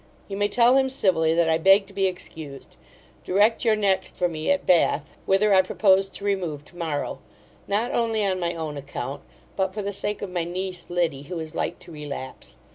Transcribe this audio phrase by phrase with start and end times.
[0.27, 2.75] You may tell him civilly, that I beg to be excused.
[3.23, 7.19] Direct your next for me at Bath, whither I propose to remove to morrow;
[7.67, 9.21] not only on my own account,
[9.55, 12.57] but for the sake of my niece, Liddy, who is like to relapse.